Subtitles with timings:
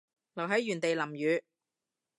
[0.33, 1.43] 留喺原地淋雨